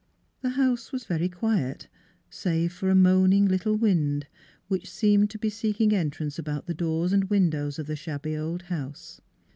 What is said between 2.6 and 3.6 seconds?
for a moaning